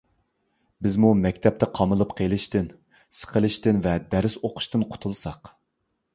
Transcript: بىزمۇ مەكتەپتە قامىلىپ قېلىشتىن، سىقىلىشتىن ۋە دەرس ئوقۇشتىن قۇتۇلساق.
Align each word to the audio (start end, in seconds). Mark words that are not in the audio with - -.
بىزمۇ 0.85 1.11
مەكتەپتە 1.25 1.69
قامىلىپ 1.79 2.15
قېلىشتىن، 2.21 2.73
سىقىلىشتىن 3.19 3.83
ۋە 3.85 3.95
دەرس 4.17 4.41
ئوقۇشتىن 4.43 4.89
قۇتۇلساق. 4.97 5.55